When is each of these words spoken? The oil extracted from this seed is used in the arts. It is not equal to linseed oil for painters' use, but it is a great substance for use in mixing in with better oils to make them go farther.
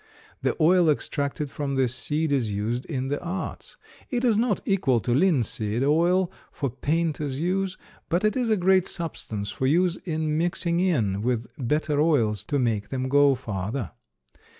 The 0.41 0.55
oil 0.59 0.89
extracted 0.89 1.51
from 1.51 1.75
this 1.75 1.93
seed 1.93 2.31
is 2.31 2.51
used 2.51 2.85
in 2.85 3.09
the 3.09 3.21
arts. 3.23 3.77
It 4.09 4.23
is 4.23 4.35
not 4.35 4.59
equal 4.65 4.99
to 4.99 5.13
linseed 5.13 5.83
oil 5.83 6.31
for 6.51 6.71
painters' 6.71 7.39
use, 7.39 7.77
but 8.09 8.23
it 8.25 8.35
is 8.35 8.49
a 8.49 8.57
great 8.57 8.87
substance 8.87 9.51
for 9.51 9.67
use 9.67 9.97
in 9.97 10.39
mixing 10.39 10.79
in 10.79 11.21
with 11.21 11.51
better 11.55 12.01
oils 12.01 12.43
to 12.45 12.57
make 12.57 12.89
them 12.89 13.09
go 13.09 13.35
farther. 13.35 13.91